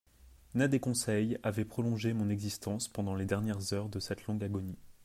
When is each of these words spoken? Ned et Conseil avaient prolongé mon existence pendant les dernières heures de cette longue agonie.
Ned 0.55 0.73
et 0.73 0.79
Conseil 0.79 1.37
avaient 1.43 1.63
prolongé 1.63 2.13
mon 2.13 2.27
existence 2.29 2.87
pendant 2.87 3.13
les 3.13 3.27
dernières 3.27 3.71
heures 3.73 3.87
de 3.87 3.99
cette 3.99 4.25
longue 4.25 4.43
agonie. 4.43 4.79